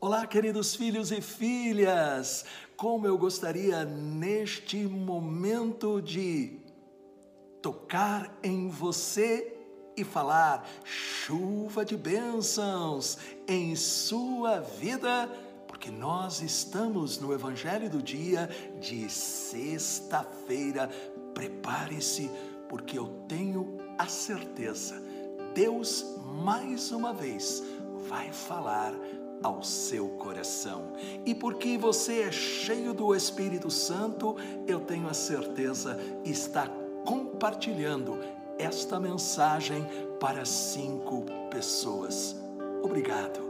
Olá, 0.00 0.26
queridos 0.26 0.74
filhos 0.74 1.10
e 1.10 1.20
filhas! 1.22 2.44
Como 2.76 3.06
eu 3.06 3.16
gostaria 3.16 3.84
neste 3.84 4.76
momento 4.84 6.02
de 6.02 6.58
tocar 7.62 8.36
em 8.42 8.68
você 8.68 9.56
e 9.96 10.04
falar 10.04 10.68
chuva 10.84 11.84
de 11.84 11.96
bênçãos 11.96 13.16
em 13.48 13.74
sua 13.76 14.60
vida, 14.60 15.30
porque 15.66 15.90
nós 15.90 16.42
estamos 16.42 17.18
no 17.18 17.32
Evangelho 17.32 17.88
do 17.88 18.02
dia 18.02 18.50
de 18.80 19.08
sexta-feira. 19.08 20.90
Prepare-se, 21.32 22.30
porque 22.68 22.98
eu 22.98 23.06
tenho 23.26 23.78
a 23.96 24.06
certeza, 24.06 25.02
Deus 25.54 26.04
mais 26.42 26.90
uma 26.92 27.14
vez 27.14 27.62
vai 28.08 28.32
falar 28.32 28.92
ao 29.44 29.62
seu 29.62 30.08
coração. 30.08 30.94
E 31.24 31.34
porque 31.34 31.76
você 31.76 32.22
é 32.22 32.32
cheio 32.32 32.94
do 32.94 33.14
Espírito 33.14 33.70
Santo, 33.70 34.36
eu 34.66 34.80
tenho 34.80 35.06
a 35.06 35.12
certeza, 35.12 36.00
está 36.24 36.66
compartilhando 37.04 38.18
esta 38.58 38.98
mensagem 38.98 39.86
para 40.18 40.46
cinco 40.46 41.26
pessoas. 41.50 42.34
Obrigado, 42.82 43.40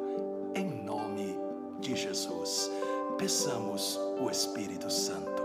em 0.56 0.82
nome 0.82 1.38
de 1.78 1.94
Jesus. 1.94 2.68
Peçamos 3.16 3.96
o 4.20 4.28
Espírito 4.28 4.90
Santo. 4.90 5.44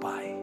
Pai, 0.00 0.36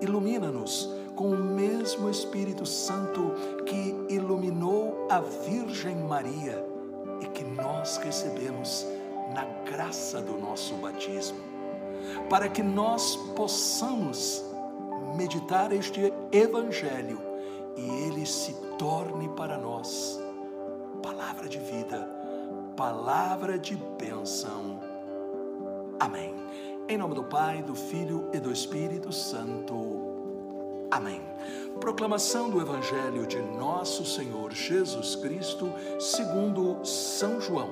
ilumina-nos 0.00 0.88
com 1.16 1.30
o 1.30 1.36
mesmo 1.36 2.08
Espírito 2.08 2.64
Santo 2.64 3.32
que 3.66 4.14
iluminou 4.14 5.08
a 5.10 5.20
Virgem 5.20 5.96
Maria 5.96 6.71
nós 7.82 7.96
recebemos 7.96 8.86
na 9.34 9.42
graça 9.68 10.20
do 10.20 10.38
nosso 10.38 10.74
batismo, 10.74 11.40
para 12.30 12.48
que 12.48 12.62
nós 12.62 13.16
possamos 13.34 14.44
meditar 15.16 15.72
este 15.72 16.12
Evangelho 16.30 17.20
e 17.76 17.82
ele 18.06 18.24
se 18.24 18.54
torne 18.78 19.28
para 19.30 19.58
nós 19.58 20.20
palavra 21.02 21.48
de 21.48 21.58
vida, 21.58 22.08
palavra 22.76 23.58
de 23.58 23.74
bênção. 23.98 24.78
Amém. 25.98 26.36
Em 26.88 26.96
nome 26.96 27.16
do 27.16 27.24
Pai, 27.24 27.64
do 27.64 27.74
Filho 27.74 28.30
e 28.32 28.38
do 28.38 28.52
Espírito 28.52 29.10
Santo. 29.12 30.11
Amém. 30.92 31.22
Proclamação 31.80 32.50
do 32.50 32.60
Evangelho 32.60 33.26
de 33.26 33.38
Nosso 33.40 34.04
Senhor 34.04 34.52
Jesus 34.52 35.16
Cristo, 35.16 35.72
segundo 35.98 36.84
São 36.84 37.40
João, 37.40 37.70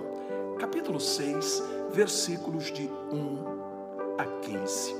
capítulo 0.59 0.99
6, 0.99 1.63
versículos 1.91 2.73
de 2.73 2.89
1 3.13 4.17
a 4.17 4.25
15. 4.25 4.97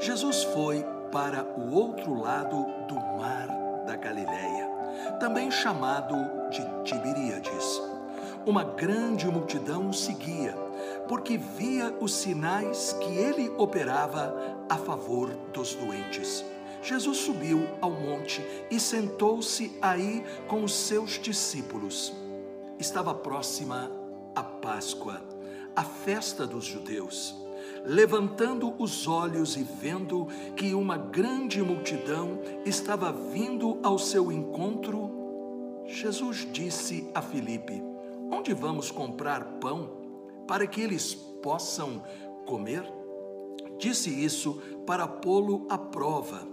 Jesus 0.00 0.44
foi 0.44 0.84
para 1.10 1.44
o 1.56 1.72
outro 1.72 2.12
lado 2.12 2.62
do 2.86 2.96
mar 3.16 3.48
da 3.86 3.96
Galileia, 3.96 4.68
também 5.18 5.50
chamado 5.50 6.14
de 6.50 6.62
Tiberíades. 6.84 7.80
Uma 8.44 8.64
grande 8.64 9.26
multidão 9.28 9.88
o 9.88 9.94
seguia, 9.94 10.54
porque 11.08 11.38
via 11.38 11.90
os 12.02 12.12
sinais 12.12 12.92
que 13.00 13.16
ele 13.16 13.48
operava 13.56 14.36
a 14.68 14.76
favor 14.76 15.30
dos 15.54 15.74
doentes. 15.74 16.51
Jesus 16.82 17.18
subiu 17.18 17.64
ao 17.80 17.92
monte 17.92 18.44
e 18.68 18.80
sentou-se 18.80 19.72
aí 19.80 20.24
com 20.48 20.64
os 20.64 20.74
seus 20.74 21.12
discípulos. 21.12 22.12
Estava 22.76 23.14
próxima 23.14 23.88
a 24.34 24.42
Páscoa, 24.42 25.22
a 25.76 25.84
festa 25.84 26.44
dos 26.44 26.64
judeus. 26.64 27.36
Levantando 27.84 28.74
os 28.78 29.06
olhos 29.06 29.56
e 29.56 29.62
vendo 29.62 30.26
que 30.56 30.74
uma 30.74 30.96
grande 30.96 31.62
multidão 31.62 32.40
estava 32.66 33.12
vindo 33.12 33.78
ao 33.82 33.96
seu 33.96 34.32
encontro, 34.32 35.82
Jesus 35.86 36.48
disse 36.52 37.08
a 37.14 37.22
Filipe: 37.22 37.80
Onde 38.30 38.52
vamos 38.52 38.90
comprar 38.90 39.44
pão 39.60 39.88
para 40.48 40.66
que 40.66 40.80
eles 40.80 41.14
possam 41.14 42.02
comer? 42.44 42.82
Disse 43.78 44.10
isso 44.10 44.60
para 44.84 45.06
pô-lo 45.06 45.66
à 45.68 45.78
prova 45.78 46.52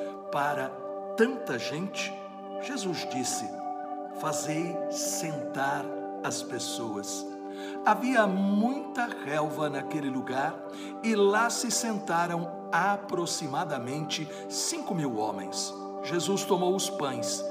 para 0.31 0.69
tanta 1.17 1.59
gente, 1.59 2.11
Jesus 2.61 3.07
disse: 3.11 3.47
Fazei 4.19 4.75
sentar 4.89 5.85
as 6.23 6.41
pessoas. 6.41 7.25
Havia 7.85 8.25
muita 8.25 9.07
relva 9.25 9.69
naquele 9.69 10.09
lugar 10.09 10.55
e 11.03 11.15
lá 11.15 11.49
se 11.49 11.69
sentaram 11.69 12.49
aproximadamente 12.71 14.27
cinco 14.49 14.95
mil 14.95 15.17
homens. 15.17 15.73
Jesus 16.03 16.43
tomou 16.45 16.75
os 16.75 16.89
pães, 16.89 17.43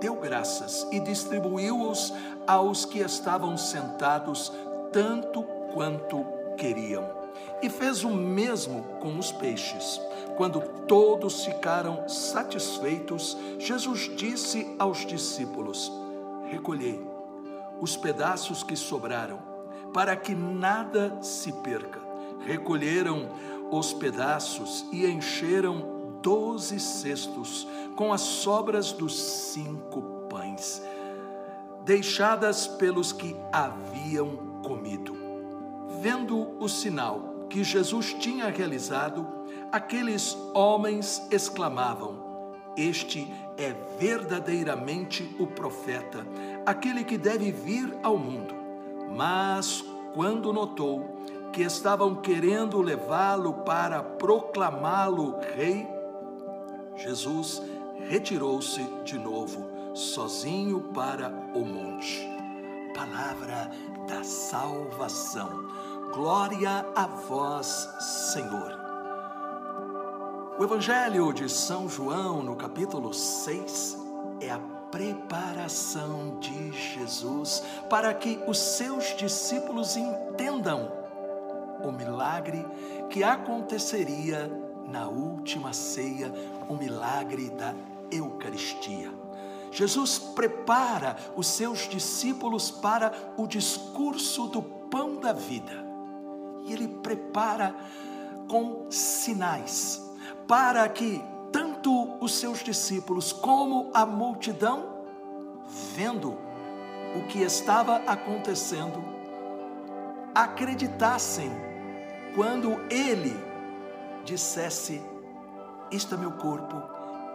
deu 0.00 0.14
graças 0.16 0.86
e 0.92 1.00
distribuiu-os 1.00 2.12
aos 2.46 2.84
que 2.84 2.98
estavam 3.00 3.56
sentados, 3.56 4.52
tanto 4.92 5.42
quanto 5.72 6.24
queriam. 6.56 7.08
E 7.62 7.70
fez 7.70 8.04
o 8.04 8.10
mesmo 8.10 8.82
com 9.00 9.18
os 9.18 9.32
peixes. 9.32 10.00
Quando 10.40 10.62
todos 10.88 11.44
ficaram 11.44 12.08
satisfeitos, 12.08 13.36
Jesus 13.58 14.10
disse 14.16 14.74
aos 14.78 15.04
discípulos: 15.04 15.92
Recolhei 16.46 16.98
os 17.78 17.94
pedaços 17.94 18.62
que 18.62 18.74
sobraram, 18.74 19.38
para 19.92 20.16
que 20.16 20.34
nada 20.34 21.18
se 21.20 21.52
perca. 21.52 22.00
Recolheram 22.46 23.28
os 23.70 23.92
pedaços 23.92 24.86
e 24.90 25.04
encheram 25.04 26.16
doze 26.22 26.80
cestos 26.80 27.68
com 27.94 28.10
as 28.10 28.22
sobras 28.22 28.92
dos 28.92 29.20
cinco 29.20 30.00
pães, 30.30 30.82
deixadas 31.84 32.66
pelos 32.66 33.12
que 33.12 33.36
haviam 33.52 34.62
comido. 34.64 35.14
Vendo 36.00 36.56
o 36.58 36.66
sinal, 36.66 37.44
que 37.50 37.62
Jesus 37.62 38.14
tinha 38.14 38.48
realizado, 38.48 39.39
aqueles 39.72 40.36
homens 40.54 41.26
exclamavam: 41.30 42.54
Este 42.76 43.32
é 43.56 43.74
verdadeiramente 43.98 45.36
o 45.38 45.46
profeta, 45.46 46.26
aquele 46.64 47.04
que 47.04 47.18
deve 47.18 47.52
vir 47.52 47.96
ao 48.02 48.16
mundo. 48.16 48.54
Mas 49.14 49.84
quando 50.14 50.52
notou 50.52 51.20
que 51.52 51.62
estavam 51.62 52.14
querendo 52.16 52.80
levá-lo 52.80 53.54
para 53.64 54.02
proclamá-lo 54.02 55.38
rei, 55.54 55.86
Jesus 56.96 57.62
retirou-se 58.08 58.82
de 59.04 59.18
novo, 59.18 59.94
sozinho 59.94 60.80
para 60.94 61.28
o 61.54 61.64
monte. 61.64 62.28
Palavra 62.94 63.70
da 64.08 64.22
salvação. 64.24 65.68
Glória 66.12 66.84
a 66.94 67.06
vós, 67.06 67.88
Senhor. 68.32 68.79
O 70.60 70.64
Evangelho 70.64 71.32
de 71.32 71.48
São 71.48 71.88
João, 71.88 72.42
no 72.42 72.54
capítulo 72.54 73.14
6, 73.14 73.96
é 74.42 74.50
a 74.50 74.58
preparação 74.90 76.38
de 76.38 76.70
Jesus 76.70 77.62
para 77.88 78.12
que 78.12 78.38
os 78.46 78.58
seus 78.58 79.16
discípulos 79.16 79.96
entendam 79.96 80.92
o 81.82 81.90
milagre 81.90 82.62
que 83.08 83.24
aconteceria 83.24 84.52
na 84.86 85.08
última 85.08 85.72
ceia, 85.72 86.30
o 86.68 86.74
milagre 86.74 87.48
da 87.48 87.74
Eucaristia. 88.10 89.10
Jesus 89.72 90.18
prepara 90.18 91.16
os 91.36 91.46
seus 91.46 91.88
discípulos 91.88 92.70
para 92.70 93.14
o 93.38 93.46
discurso 93.46 94.46
do 94.48 94.62
pão 94.62 95.20
da 95.20 95.32
vida 95.32 95.72
e 96.66 96.74
ele 96.74 96.86
prepara 96.86 97.74
com 98.46 98.90
sinais 98.90 100.09
para 100.50 100.88
que 100.88 101.22
tanto 101.52 102.16
os 102.20 102.34
seus 102.34 102.58
discípulos 102.58 103.32
como 103.32 103.88
a 103.94 104.04
multidão, 104.04 105.04
vendo 105.94 106.36
o 107.14 107.24
que 107.28 107.40
estava 107.42 107.98
acontecendo, 107.98 109.00
acreditassem 110.34 111.48
quando 112.34 112.80
ele 112.90 113.32
dissesse: 114.24 115.00
Isto 115.88 116.16
é 116.16 116.18
meu 116.18 116.32
corpo, 116.32 116.82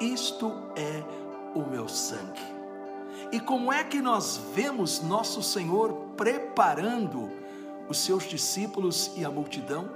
isto 0.01 0.51
é 0.75 1.01
o 1.57 1.61
meu 1.63 1.87
sangue. 1.87 2.43
E 3.31 3.39
como 3.39 3.71
é 3.71 3.81
que 3.85 4.01
nós 4.01 4.35
vemos 4.53 5.01
nosso 5.01 5.41
Senhor 5.41 5.93
preparando 6.17 7.31
os 7.87 7.97
seus 7.97 8.25
discípulos 8.25 9.09
e 9.15 9.23
a 9.23 9.31
multidão? 9.31 9.89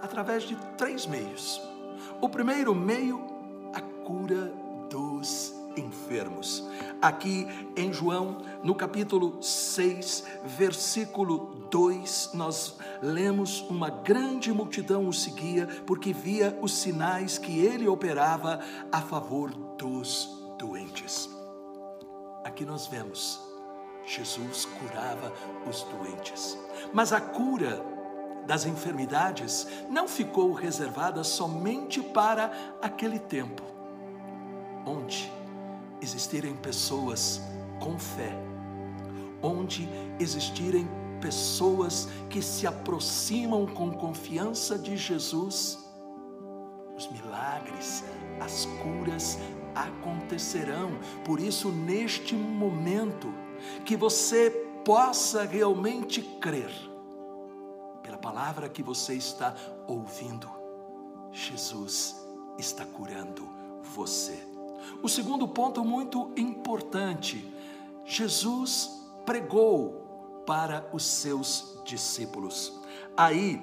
Através 0.00 0.44
de 0.44 0.54
três 0.76 1.04
meios. 1.04 1.73
O 2.20 2.28
primeiro 2.28 2.74
meio, 2.74 3.24
a 3.72 3.80
cura 3.80 4.52
dos 4.90 5.54
enfermos. 5.76 6.64
Aqui 7.00 7.46
em 7.76 7.92
João, 7.92 8.38
no 8.62 8.74
capítulo 8.74 9.42
6, 9.42 10.24
versículo 10.44 11.66
2, 11.70 12.30
nós 12.34 12.76
lemos 13.02 13.60
uma 13.62 13.90
grande 13.90 14.52
multidão 14.52 15.08
o 15.08 15.12
seguia, 15.12 15.66
porque 15.86 16.12
via 16.12 16.56
os 16.62 16.74
sinais 16.74 17.38
que 17.38 17.58
ele 17.58 17.88
operava 17.88 18.60
a 18.90 19.00
favor 19.00 19.50
dos 19.76 20.28
doentes. 20.58 21.28
Aqui 22.44 22.64
nós 22.64 22.86
vemos, 22.86 23.40
Jesus 24.06 24.66
curava 24.66 25.32
os 25.68 25.82
doentes, 25.84 26.58
mas 26.92 27.12
a 27.12 27.20
cura 27.20 27.93
das 28.46 28.66
enfermidades 28.66 29.66
não 29.88 30.06
ficou 30.06 30.52
reservada 30.52 31.24
somente 31.24 32.02
para 32.02 32.52
aquele 32.80 33.18
tempo, 33.18 33.62
onde 34.86 35.32
existirem 36.00 36.54
pessoas 36.54 37.40
com 37.80 37.98
fé, 37.98 38.32
onde 39.42 39.88
existirem 40.18 40.88
pessoas 41.20 42.08
que 42.28 42.42
se 42.42 42.66
aproximam 42.66 43.66
com 43.66 43.90
confiança 43.90 44.78
de 44.78 44.96
Jesus, 44.96 45.78
os 46.96 47.10
milagres, 47.10 48.04
as 48.40 48.66
curas 48.82 49.38
acontecerão. 49.74 50.90
Por 51.24 51.40
isso, 51.40 51.70
neste 51.70 52.34
momento, 52.34 53.32
que 53.84 53.96
você 53.96 54.50
possa 54.84 55.44
realmente 55.44 56.20
crer, 56.40 56.70
palavra 58.24 58.70
que 58.70 58.82
você 58.82 59.12
está 59.14 59.54
ouvindo, 59.86 60.48
Jesus 61.30 62.16
está 62.58 62.86
curando 62.86 63.46
você. 63.94 64.42
O 65.02 65.10
segundo 65.10 65.46
ponto 65.46 65.84
muito 65.84 66.32
importante: 66.34 67.46
Jesus 68.02 68.90
pregou 69.26 70.42
para 70.46 70.88
os 70.90 71.04
seus 71.04 71.78
discípulos. 71.84 72.72
Aí, 73.14 73.62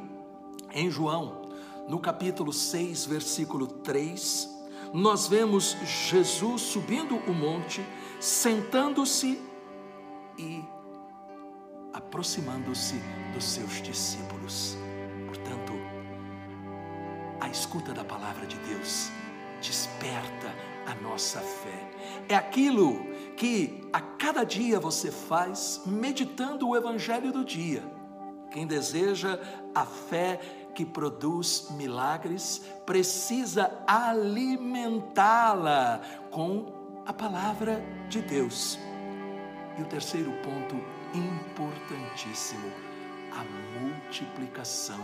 em 0.72 0.92
João, 0.92 1.50
no 1.88 2.00
capítulo 2.00 2.54
6, 2.54 3.06
versículo 3.06 3.66
3, 3.66 4.48
nós 4.94 5.28
vemos 5.28 5.76
Jesus 6.12 6.62
subindo 6.62 7.16
o 7.16 7.34
monte, 7.34 7.84
sentando-se 8.20 9.42
e 10.38 10.64
aproximando-se 12.12 13.02
dos 13.34 13.46
seus 13.46 13.82
discípulos. 13.82 14.76
Portanto, 15.28 15.72
a 17.40 17.48
escuta 17.48 17.94
da 17.94 18.04
palavra 18.04 18.46
de 18.46 18.58
Deus 18.58 19.10
desperta 19.62 20.54
a 20.86 20.94
nossa 20.96 21.40
fé. 21.40 21.90
É 22.28 22.36
aquilo 22.36 23.06
que 23.38 23.88
a 23.94 24.02
cada 24.02 24.44
dia 24.44 24.78
você 24.78 25.10
faz 25.10 25.84
meditando 25.86 26.68
o 26.68 26.76
evangelho 26.76 27.32
do 27.32 27.46
dia. 27.46 27.82
Quem 28.52 28.68
deseja 28.68 29.40
a 29.74 29.86
fé 29.86 30.38
que 30.76 30.86
produz 30.86 31.70
milagres 31.72 32.62
precisa 32.86 33.72
alimentá-la 33.88 35.22
com 36.30 37.02
a 37.06 37.14
palavra 37.14 37.82
de 38.10 38.22
Deus. 38.22 38.78
E 39.78 39.82
o 39.82 39.86
terceiro 39.86 40.34
ponto 40.44 41.01
importantíssimo, 41.14 42.72
a 43.32 43.44
multiplicação 43.80 45.00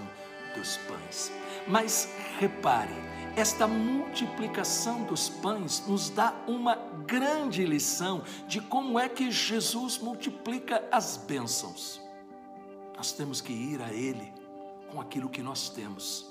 dos 0.56 0.78
pães. 0.78 1.32
Mas 1.68 2.10
repare, 2.40 2.94
esta 3.36 3.68
multiplicação 3.68 5.04
dos 5.04 5.30
pães 5.30 5.84
nos 5.88 6.10
dá 6.10 6.34
uma 6.48 6.76
grande 7.06 7.66
lição 7.66 8.24
de 8.48 8.60
como 8.60 9.00
é 9.00 9.08
que 9.08 9.30
Jesus 9.32 9.98
multiplica 10.00 10.84
as 10.92 11.18
bênçãos. 11.18 12.02
Nós 12.96 13.12
temos 13.12 13.42
que 13.42 13.54
ir 13.54 13.82
a 13.82 13.94
Ele 13.94 14.34
com 14.92 15.00
aquilo 15.00 15.30
que 15.30 15.44
nós 15.44 15.70
temos. 15.70 16.26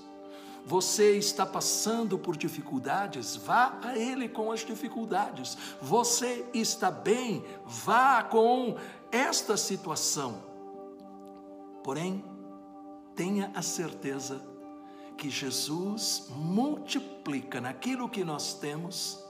Você 0.64 1.17
está 1.17 1.46
passando 1.46 2.19
por 2.19 2.37
dificuldades, 2.37 3.37
vá 3.37 3.78
a 3.84 3.96
Ele 3.96 4.28
com 4.28 4.50
as 4.50 4.67
dificuldades. 4.67 5.56
Você 5.81 6.44
está 6.52 6.90
bem, 6.90 7.44
vá 7.64 8.25
com 8.25 8.76
esta 9.17 9.57
situação. 9.57 10.43
Porém, 11.83 12.25
tenha 13.15 13.51
a 13.55 13.63
certeza 13.63 14.45
que 15.17 15.31
Jesus 15.31 16.27
multiplica 16.31 17.61
naquilo 17.61 18.09
que 18.09 18.23
nós 18.23 18.55
temos 18.55 19.25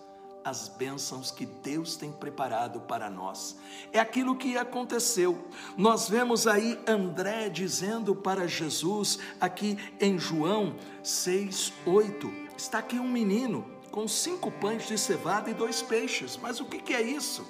as 0.45 0.69
bênçãos 0.69 1.33
que 1.33 1.45
Deus 1.45 1.97
tem 1.97 2.13
preparado 2.13 2.81
para 2.81 3.11
nós. 3.11 3.57
É 3.93 3.99
aquilo 3.99 4.37
que 4.37 4.57
aconteceu. 4.57 5.49
Nós 5.77 6.09
vemos 6.09 6.47
aí 6.47 6.79
André 6.87 7.49
dizendo 7.49 8.15
para 8.15 8.47
Jesus, 8.47 9.19
aqui 9.41 9.77
em 10.01 10.19
João 10.19 10.77
6, 11.03 11.73
8: 11.85 12.33
está 12.57 12.79
aqui 12.79 12.99
um 12.99 13.09
menino 13.09 13.67
com 13.91 14.07
cinco 14.07 14.51
pães 14.53 14.87
de 14.87 14.97
cevada 14.97 15.51
e 15.51 15.55
dois 15.55 15.83
peixes. 15.83 16.37
Mas 16.37 16.61
o 16.61 16.65
que, 16.65 16.95
é 16.95 17.03
isso? 17.03 17.45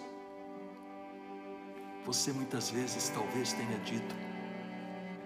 Você 2.06 2.32
muitas 2.32 2.70
vezes 2.70 3.08
talvez 3.08 3.53
tenha 3.53 3.79
dito: 3.81 4.14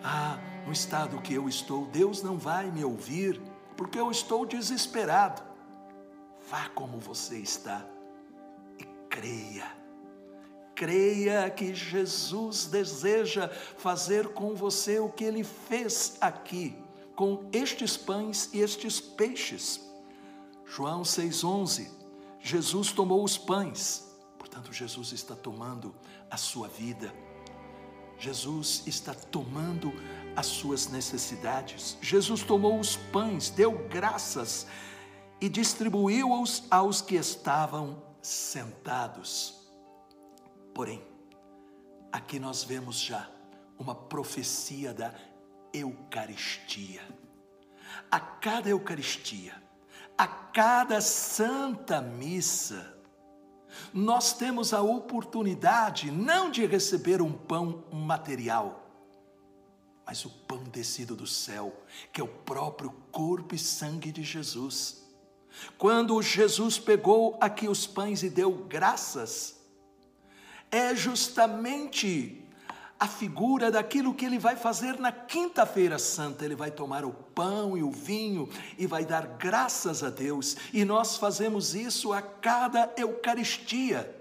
Ah, 0.03 0.39
no 0.67 0.73
estado 0.73 1.21
que 1.21 1.35
eu 1.35 1.47
estou, 1.47 1.87
Deus 1.87 2.23
não 2.23 2.39
vai 2.39 2.71
me 2.71 2.83
ouvir, 2.83 3.39
porque 3.77 4.01
eu 4.01 4.11
estou 4.11 4.47
desesperado. 4.47 5.43
Vá 6.49 6.71
como 6.71 6.99
você 6.99 7.37
está 7.37 7.85
e 8.79 8.85
creia. 9.11 9.71
Creia 10.75 11.51
que 11.51 11.75
Jesus 11.75 12.65
deseja 12.65 13.51
fazer 13.77 14.29
com 14.29 14.55
você 14.55 14.99
o 14.99 15.11
que 15.11 15.25
ele 15.25 15.45
fez 15.45 16.17
aqui, 16.19 16.75
com 17.15 17.45
estes 17.53 17.99
pães 17.99 18.49
e 18.55 18.61
estes 18.61 18.99
peixes. 18.99 19.87
João 20.65 21.03
6,11: 21.03 21.91
Jesus 22.41 22.91
tomou 22.91 23.23
os 23.23 23.37
pães, 23.37 24.10
portanto, 24.51 24.73
Jesus 24.73 25.13
está 25.13 25.37
tomando 25.37 25.95
a 26.29 26.37
sua 26.37 26.67
vida. 26.67 27.15
Jesus 28.19 28.83
está 28.85 29.15
tomando 29.15 29.93
as 30.35 30.47
suas 30.47 30.89
necessidades. 30.89 31.97
Jesus 32.03 32.43
tomou 32.43 32.81
os 32.81 32.97
pães, 32.97 33.49
deu 33.49 33.87
graças 33.89 34.67
e 35.41 35.49
distribuiu-os 35.49 36.65
aos 36.69 37.01
que 37.01 37.15
estavam 37.15 38.03
sentados. 38.21 39.71
Porém, 40.75 41.01
aqui 42.11 42.41
nós 42.41 42.65
vemos 42.65 42.99
já 42.99 43.31
uma 43.79 43.95
profecia 43.95 44.93
da 44.93 45.15
Eucaristia. 45.73 47.03
A 48.11 48.19
cada 48.19 48.69
Eucaristia, 48.69 49.55
a 50.19 50.27
cada 50.27 51.01
Santa 51.01 52.03
Missa, 52.03 53.00
nós 53.93 54.33
temos 54.33 54.73
a 54.73 54.81
oportunidade 54.81 56.11
não 56.11 56.51
de 56.51 56.65
receber 56.67 57.21
um 57.23 57.33
pão 57.33 57.85
material, 57.93 58.89
mas 60.07 60.25
o 60.25 60.31
pão 60.31 60.65
descido 60.65 61.15
do 61.15 61.27
céu, 61.27 61.85
que 62.13 62.21
é 62.21 62.25
o 62.25 62.29
próprio 62.29 62.91
corpo 63.13 63.55
e 63.55 63.59
sangue 63.59 64.11
de 64.11 64.23
Jesus. 64.23 65.09
Quando 65.79 66.21
Jesus 66.23 66.79
pegou 66.79 67.37
aqui 67.41 67.69
os 67.69 67.87
pães 67.87 68.23
e 68.23 68.31
deu 68.31 68.53
graças, 68.53 69.61
é 70.71 70.95
justamente 70.95 72.45
a 73.01 73.09
figura 73.09 73.71
daquilo 73.71 74.13
que 74.13 74.27
ele 74.27 74.39
vai 74.39 74.55
fazer 74.57 75.01
na 75.01 75.11
quinta-feira 75.11 75.99
santa. 75.99 76.45
Ele 76.45 76.55
vai 76.55 76.71
tomar 76.71 77.03
o 77.03 77.15
pão 77.15 77.75
e 77.79 77.83
o 77.83 77.91
vinho 77.91 78.47
e 78.77 78.87
vai 78.87 79.07
dar 79.07 79.27
graças 79.27 80.05
a 80.05 80.11
Deus. 80.11 80.55
E 80.71 80.85
nós 80.85 81.17
fazemos 81.17 81.75
isso 81.75 82.13
a 82.13 82.21
cada 82.21 82.93
Eucaristia. 82.99 84.15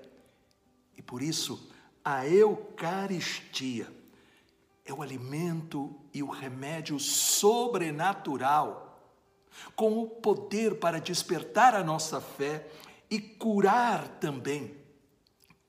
E 0.98 1.02
por 1.02 1.22
isso, 1.22 1.70
a 2.06 2.26
Eucaristia 2.26 3.94
é 4.86 4.94
o 4.94 5.02
alimento 5.02 5.94
e 6.14 6.24
o 6.24 6.30
remédio 6.30 6.98
sobrenatural 7.02 8.86
com 9.76 10.02
o 10.02 10.08
poder 10.08 10.76
para 10.76 11.02
despertar 11.02 11.76
a 11.76 11.84
nossa 11.84 12.22
fé 12.22 12.66
e 13.10 13.20
curar 13.20 14.08
também 14.22 14.80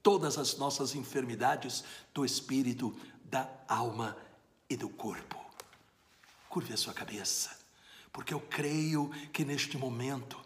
todas 0.03 0.39
as 0.39 0.57
nossas 0.57 0.95
enfermidades 0.95 1.85
do 2.13 2.25
espírito, 2.25 2.95
da 3.25 3.49
alma 3.69 4.17
e 4.69 4.77
do 4.77 4.89
corpo. 4.89 5.39
Curve 6.49 6.73
a 6.73 6.77
sua 6.77 6.93
cabeça, 6.93 7.57
porque 8.13 8.35
eu 8.35 8.41
creio 8.41 9.11
que 9.33 9.45
neste 9.45 9.79
momento 9.79 10.39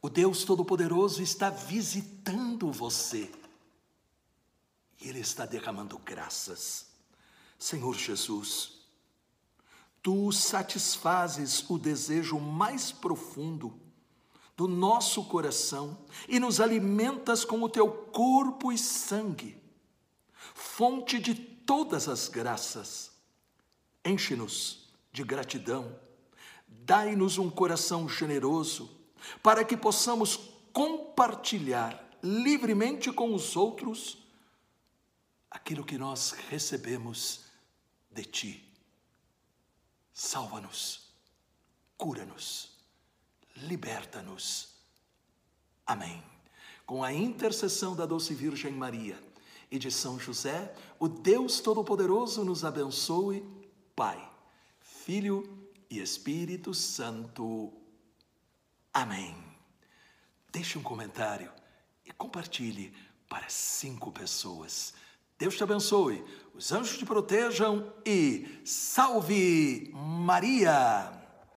o 0.00 0.08
Deus 0.08 0.44
Todo-Poderoso 0.44 1.22
está 1.22 1.50
visitando 1.50 2.70
você 2.70 3.30
e 5.00 5.08
Ele 5.08 5.20
está 5.20 5.44
derramando 5.44 5.98
graças. 5.98 6.86
Senhor 7.58 7.94
Jesus, 7.94 8.76
Tu 10.06 10.30
satisfazes 10.30 11.68
o 11.68 11.76
desejo 11.76 12.38
mais 12.38 12.92
profundo 12.92 13.76
do 14.56 14.66
nosso 14.66 15.24
coração 15.24 15.98
e 16.28 16.40
nos 16.40 16.60
alimentas 16.60 17.44
com 17.44 17.62
o 17.62 17.68
Teu 17.68 17.88
corpo 17.88 18.72
e 18.72 18.78
sangue, 18.78 19.60
fonte 20.54 21.18
de 21.18 21.34
todas 21.34 22.08
as 22.08 22.28
graças. 22.28 23.12
Enche-nos 24.04 24.88
de 25.12 25.22
gratidão, 25.24 25.98
dai-nos 26.66 27.36
um 27.38 27.50
coração 27.50 28.08
generoso, 28.08 28.90
para 29.42 29.64
que 29.64 29.76
possamos 29.76 30.36
compartilhar 30.72 32.02
livremente 32.22 33.12
com 33.12 33.34
os 33.34 33.56
outros 33.56 34.18
aquilo 35.50 35.84
que 35.84 35.98
nós 35.98 36.32
recebemos 36.48 37.44
de 38.10 38.24
Ti. 38.24 38.74
Salva-nos, 40.12 41.10
cura-nos, 41.96 42.75
liberta-nos. 43.56 44.68
Amém. 45.86 46.22
Com 46.84 47.02
a 47.02 47.12
intercessão 47.12 47.96
da 47.96 48.06
doce 48.06 48.34
Virgem 48.34 48.72
Maria 48.72 49.18
e 49.70 49.78
de 49.78 49.90
São 49.90 50.18
José, 50.18 50.74
o 50.98 51.08
Deus 51.08 51.60
Todo-Poderoso 51.60 52.44
nos 52.44 52.64
abençoe, 52.64 53.44
Pai, 53.94 54.30
Filho 54.80 55.68
e 55.90 56.00
Espírito 56.00 56.72
Santo. 56.74 57.72
Amém. 58.92 59.36
Deixe 60.50 60.78
um 60.78 60.82
comentário 60.82 61.52
e 62.04 62.12
compartilhe 62.12 62.94
para 63.28 63.48
cinco 63.48 64.12
pessoas. 64.12 64.94
Deus 65.38 65.56
te 65.56 65.62
abençoe, 65.62 66.24
os 66.54 66.72
anjos 66.72 66.96
te 66.96 67.04
protejam 67.04 67.92
e 68.06 68.62
salve 68.64 69.90
Maria! 69.94 71.15